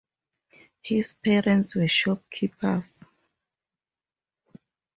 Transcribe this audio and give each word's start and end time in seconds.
His 0.81 1.13
parents 1.13 1.75
were 1.75 1.87
shopkeepers. 1.87 3.03